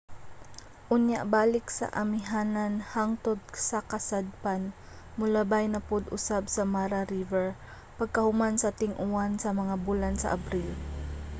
[0.95, 4.61] unya balik sa amihanan hangtod sa kasadpan
[5.19, 7.47] molabay na pud usab sa mara river
[7.99, 10.69] pagkahuman sa ting-uwan sa mga bulan sa abril